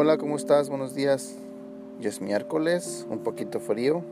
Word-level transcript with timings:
Hola, 0.00 0.16
¿cómo 0.16 0.36
estás? 0.36 0.68
Buenos 0.68 0.94
días. 0.94 1.34
Ya 1.98 2.08
es 2.08 2.20
miércoles, 2.20 3.04
un 3.10 3.18
poquito 3.24 3.58
frío. 3.58 4.04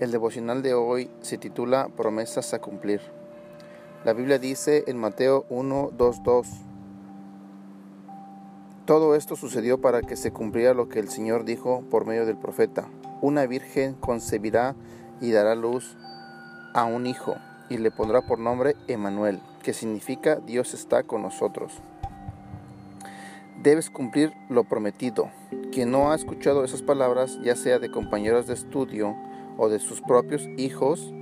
El 0.00 0.10
devocional 0.10 0.62
de 0.62 0.72
hoy 0.72 1.10
se 1.20 1.36
titula 1.36 1.90
Promesas 1.94 2.54
a 2.54 2.62
cumplir. 2.62 3.02
La 4.06 4.14
Biblia 4.14 4.38
dice 4.38 4.84
en 4.86 4.96
Mateo 4.96 5.44
1, 5.50 5.90
2, 5.92 6.22
2. 6.22 6.48
Todo 8.86 9.14
esto 9.14 9.36
sucedió 9.36 9.82
para 9.82 10.00
que 10.00 10.16
se 10.16 10.32
cumpliera 10.32 10.72
lo 10.72 10.88
que 10.88 10.98
el 10.98 11.10
Señor 11.10 11.44
dijo 11.44 11.84
por 11.90 12.06
medio 12.06 12.24
del 12.24 12.38
profeta. 12.38 12.88
Una 13.20 13.44
virgen 13.44 13.92
concebirá 13.92 14.76
y 15.20 15.30
dará 15.30 15.54
luz 15.56 15.94
a 16.72 16.84
un 16.84 17.06
hijo 17.06 17.34
y 17.68 17.76
le 17.76 17.90
pondrá 17.90 18.22
por 18.22 18.38
nombre 18.38 18.76
Emanuel, 18.88 19.42
que 19.62 19.74
significa 19.74 20.36
Dios 20.36 20.72
está 20.72 21.02
con 21.02 21.20
nosotros 21.20 21.82
debes 23.64 23.88
cumplir 23.88 24.34
lo 24.50 24.64
prometido. 24.64 25.30
Quien 25.72 25.90
no 25.90 26.12
ha 26.12 26.14
escuchado 26.14 26.64
esas 26.64 26.82
palabras, 26.82 27.38
ya 27.42 27.56
sea 27.56 27.78
de 27.78 27.90
compañeros 27.90 28.46
de 28.46 28.52
estudio 28.52 29.16
o 29.56 29.70
de 29.70 29.78
sus 29.78 30.02
propios 30.02 30.46
hijos, 30.58 31.14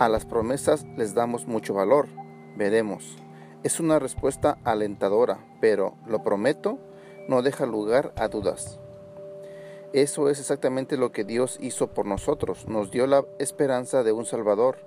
a 0.00 0.08
las 0.08 0.26
promesas 0.26 0.84
les 0.96 1.14
damos 1.14 1.46
mucho 1.46 1.74
valor. 1.74 2.08
Veremos. 2.56 3.16
Es 3.62 3.78
una 3.78 4.00
respuesta 4.00 4.58
alentadora, 4.64 5.38
pero 5.60 5.94
lo 6.04 6.24
prometo 6.24 6.80
no 7.28 7.42
deja 7.42 7.64
lugar 7.64 8.12
a 8.16 8.26
dudas. 8.26 8.80
Eso 9.92 10.28
es 10.30 10.40
exactamente 10.40 10.96
lo 10.96 11.12
que 11.12 11.22
Dios 11.22 11.58
hizo 11.60 11.94
por 11.94 12.06
nosotros. 12.06 12.66
Nos 12.66 12.90
dio 12.90 13.06
la 13.06 13.24
esperanza 13.38 14.02
de 14.02 14.10
un 14.10 14.26
Salvador 14.26 14.78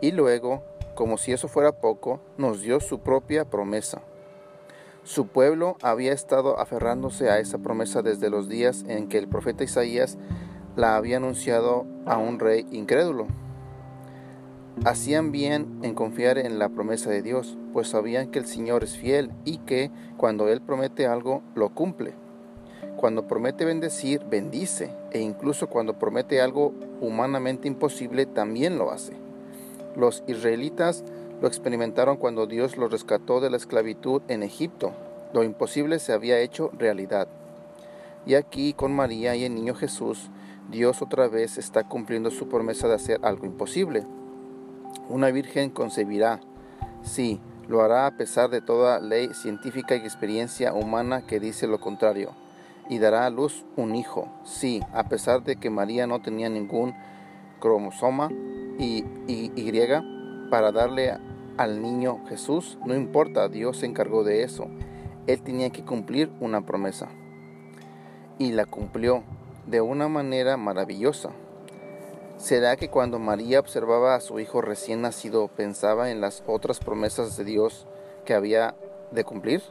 y 0.00 0.10
luego, 0.10 0.64
como 0.96 1.18
si 1.18 1.32
eso 1.32 1.46
fuera 1.46 1.80
poco, 1.80 2.18
nos 2.36 2.62
dio 2.62 2.80
su 2.80 2.98
propia 2.98 3.44
promesa. 3.44 4.02
Su 5.04 5.26
pueblo 5.26 5.76
había 5.82 6.12
estado 6.12 6.60
aferrándose 6.60 7.28
a 7.28 7.40
esa 7.40 7.58
promesa 7.58 8.02
desde 8.02 8.30
los 8.30 8.48
días 8.48 8.84
en 8.86 9.08
que 9.08 9.18
el 9.18 9.26
profeta 9.26 9.64
Isaías 9.64 10.16
la 10.76 10.96
había 10.96 11.16
anunciado 11.16 11.86
a 12.06 12.18
un 12.18 12.38
rey 12.38 12.66
incrédulo. 12.70 13.26
Hacían 14.84 15.32
bien 15.32 15.80
en 15.82 15.94
confiar 15.94 16.38
en 16.38 16.60
la 16.60 16.68
promesa 16.68 17.10
de 17.10 17.20
Dios, 17.20 17.58
pues 17.72 17.88
sabían 17.88 18.30
que 18.30 18.38
el 18.38 18.46
Señor 18.46 18.84
es 18.84 18.96
fiel 18.96 19.32
y 19.44 19.58
que 19.58 19.90
cuando 20.16 20.48
Él 20.48 20.60
promete 20.60 21.06
algo, 21.06 21.42
lo 21.56 21.70
cumple. 21.74 22.14
Cuando 22.96 23.26
promete 23.26 23.64
bendecir, 23.64 24.24
bendice, 24.24 24.94
e 25.10 25.18
incluso 25.18 25.68
cuando 25.68 25.98
promete 25.98 26.40
algo 26.40 26.74
humanamente 27.00 27.66
imposible, 27.66 28.24
también 28.24 28.78
lo 28.78 28.92
hace. 28.92 29.14
Los 29.96 30.22
israelitas 30.28 31.04
lo 31.42 31.48
experimentaron 31.48 32.18
cuando 32.18 32.46
Dios 32.46 32.76
los 32.76 32.92
rescató 32.92 33.40
de 33.40 33.50
la 33.50 33.56
esclavitud 33.56 34.22
en 34.28 34.44
Egipto. 34.44 34.92
Lo 35.32 35.42
imposible 35.42 35.98
se 35.98 36.12
había 36.12 36.38
hecho 36.38 36.70
realidad. 36.78 37.26
Y 38.24 38.34
aquí 38.34 38.74
con 38.74 38.94
María 38.94 39.34
y 39.34 39.44
el 39.44 39.56
niño 39.56 39.74
Jesús, 39.74 40.30
Dios 40.70 41.02
otra 41.02 41.26
vez 41.26 41.58
está 41.58 41.82
cumpliendo 41.82 42.30
su 42.30 42.48
promesa 42.48 42.86
de 42.86 42.94
hacer 42.94 43.18
algo 43.24 43.44
imposible. 43.44 44.06
Una 45.08 45.32
virgen 45.32 45.70
concebirá. 45.70 46.38
Sí, 47.02 47.40
lo 47.66 47.82
hará 47.82 48.06
a 48.06 48.16
pesar 48.16 48.48
de 48.48 48.60
toda 48.60 49.00
ley 49.00 49.34
científica 49.34 49.96
y 49.96 49.98
experiencia 49.98 50.72
humana 50.72 51.26
que 51.26 51.40
dice 51.40 51.66
lo 51.66 51.80
contrario. 51.80 52.36
Y 52.88 53.00
dará 53.00 53.26
a 53.26 53.30
luz 53.30 53.64
un 53.74 53.96
hijo. 53.96 54.28
Sí, 54.44 54.80
a 54.92 55.08
pesar 55.08 55.42
de 55.42 55.56
que 55.56 55.70
María 55.70 56.06
no 56.06 56.22
tenía 56.22 56.48
ningún 56.48 56.94
cromosoma 57.58 58.30
y, 58.78 59.04
y, 59.26 59.50
para 60.52 60.70
darle 60.70 61.18
al 61.62 61.80
niño 61.80 62.20
Jesús, 62.28 62.78
no 62.84 62.94
importa, 62.94 63.48
Dios 63.48 63.78
se 63.78 63.86
encargó 63.86 64.24
de 64.24 64.42
eso. 64.42 64.66
Él 65.26 65.42
tenía 65.42 65.70
que 65.70 65.84
cumplir 65.84 66.30
una 66.40 66.66
promesa. 66.66 67.08
Y 68.38 68.52
la 68.52 68.66
cumplió 68.66 69.22
de 69.66 69.80
una 69.80 70.08
manera 70.08 70.56
maravillosa. 70.56 71.30
¿Será 72.36 72.76
que 72.76 72.88
cuando 72.88 73.18
María 73.20 73.60
observaba 73.60 74.16
a 74.16 74.20
su 74.20 74.40
hijo 74.40 74.60
recién 74.60 75.02
nacido 75.02 75.46
pensaba 75.48 76.10
en 76.10 76.20
las 76.20 76.42
otras 76.46 76.80
promesas 76.80 77.36
de 77.36 77.44
Dios 77.44 77.86
que 78.24 78.34
había 78.34 78.74
de 79.12 79.22
cumplir? 79.22 79.62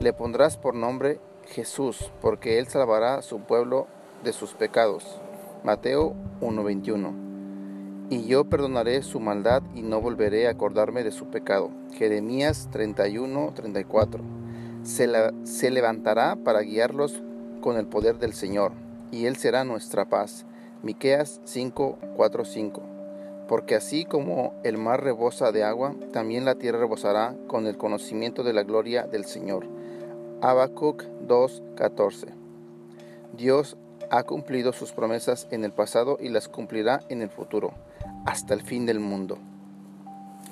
Le 0.00 0.12
pondrás 0.12 0.56
por 0.56 0.74
nombre 0.74 1.20
Jesús, 1.46 2.10
porque 2.20 2.58
él 2.58 2.66
salvará 2.66 3.14
a 3.14 3.22
su 3.22 3.40
pueblo 3.40 3.86
de 4.24 4.32
sus 4.32 4.54
pecados. 4.54 5.20
Mateo 5.62 6.14
1:21 6.40 7.31
y 8.12 8.26
yo 8.26 8.44
perdonaré 8.44 9.02
su 9.02 9.20
maldad 9.20 9.62
y 9.74 9.80
no 9.80 10.02
volveré 10.02 10.46
a 10.46 10.50
acordarme 10.50 11.02
de 11.02 11.12
su 11.12 11.30
pecado. 11.30 11.70
Jeremías 11.94 12.68
31, 12.70 13.52
34. 13.54 14.22
Se, 14.82 15.10
se 15.44 15.70
levantará 15.70 16.36
para 16.36 16.60
guiarlos 16.60 17.22
con 17.62 17.78
el 17.78 17.86
poder 17.86 18.18
del 18.18 18.34
Señor, 18.34 18.72
y 19.10 19.24
Él 19.24 19.36
será 19.36 19.64
nuestra 19.64 20.04
paz. 20.10 20.44
Miqueas 20.82 21.40
5, 21.44 21.98
4, 22.14 22.44
5. 22.44 22.82
Porque 23.48 23.76
así 23.76 24.04
como 24.04 24.52
el 24.62 24.76
mar 24.76 25.02
rebosa 25.02 25.50
de 25.50 25.64
agua, 25.64 25.94
también 26.12 26.44
la 26.44 26.56
tierra 26.56 26.80
rebosará 26.80 27.34
con 27.46 27.66
el 27.66 27.78
conocimiento 27.78 28.42
de 28.42 28.52
la 28.52 28.62
gloria 28.62 29.06
del 29.06 29.24
Señor. 29.24 29.66
Habacuc 30.42 31.04
2, 31.26 31.62
14. 31.76 32.26
Dios 33.32 33.78
ha 34.10 34.22
cumplido 34.24 34.74
sus 34.74 34.92
promesas 34.92 35.48
en 35.50 35.64
el 35.64 35.72
pasado 35.72 36.18
y 36.20 36.28
las 36.28 36.48
cumplirá 36.48 37.00
en 37.08 37.22
el 37.22 37.30
futuro 37.30 37.72
hasta 38.24 38.54
el 38.54 38.62
fin 38.62 38.86
del 38.86 39.00
mundo. 39.00 39.38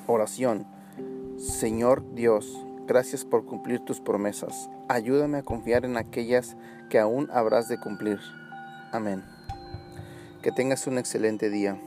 Oración. 0.07 0.67
Señor 1.37 2.15
Dios, 2.15 2.67
gracias 2.87 3.25
por 3.25 3.45
cumplir 3.47 3.81
tus 3.81 4.01
promesas. 4.01 4.69
Ayúdame 4.89 5.39
a 5.39 5.43
confiar 5.43 5.85
en 5.85 5.97
aquellas 5.97 6.57
que 6.89 6.99
aún 6.99 7.29
habrás 7.33 7.69
de 7.69 7.79
cumplir. 7.79 8.19
Amén. 8.93 9.25
Que 10.43 10.53
tengas 10.53 10.87
un 10.87 10.99
excelente 10.99 11.49
día. 11.49 11.81